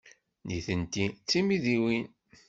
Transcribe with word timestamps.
Nitenti 0.47 1.05
d 1.11 1.15
timidiwin? 1.29 2.05